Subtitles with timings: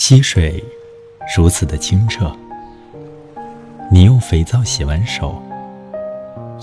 [0.00, 0.64] 溪水
[1.36, 2.34] 如此的清澈，
[3.92, 5.40] 你用肥皂洗完手，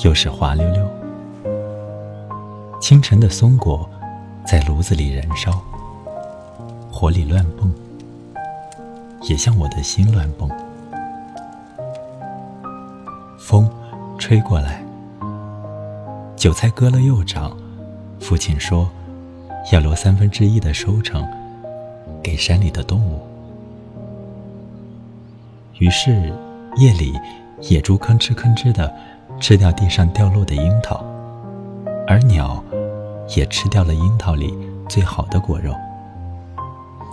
[0.04, 0.84] 又是滑溜溜。
[2.82, 3.88] 清晨的松果
[4.44, 5.62] 在炉子里燃烧，
[6.92, 7.72] 火里乱蹦，
[9.30, 10.50] 也像我的心乱蹦。
[13.38, 13.70] 风
[14.18, 14.84] 吹过来，
[16.36, 17.56] 韭菜割了又长，
[18.20, 18.90] 父亲说
[19.72, 21.24] 要留三分之一的收成
[22.24, 23.27] 给山里的动物。
[25.80, 26.34] 于是
[26.78, 27.14] 夜里，
[27.62, 28.92] 野猪吭哧吭哧的
[29.40, 31.04] 吃掉地上掉落的樱桃，
[32.08, 32.64] 而鸟
[33.36, 34.54] 也吃掉了樱桃里
[34.90, 35.74] 最好的果肉，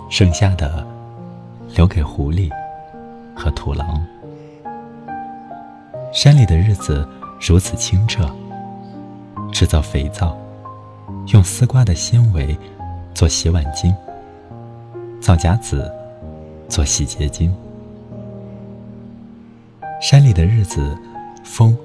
[0.09, 0.85] 剩下的
[1.75, 2.49] 留给狐狸
[3.35, 4.03] 和土狼。
[6.11, 7.07] 山里的日子
[7.39, 8.29] 如此清澈。
[9.51, 10.35] 制造肥皂，
[11.27, 12.57] 用丝瓜的纤维
[13.13, 13.95] 做洗碗巾，
[15.21, 15.89] 皂荚籽
[16.67, 17.55] 做洗洁精。
[20.07, 20.95] 山里的日子，
[21.43, 21.75] 风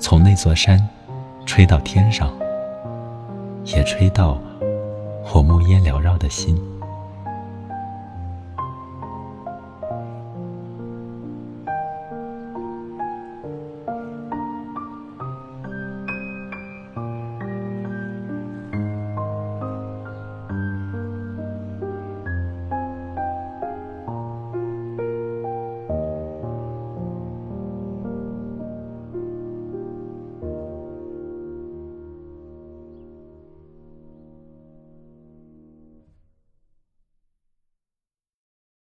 [0.00, 0.84] 从那座山
[1.46, 2.36] 吹到天上，
[3.66, 4.36] 也吹到
[5.32, 6.60] 我木烟缭绕的心。